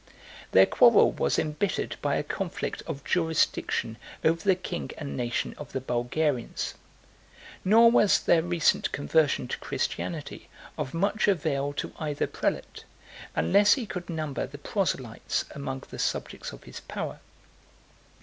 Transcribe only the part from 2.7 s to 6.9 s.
of jurisdiction over the king and nation of the Bulgarians;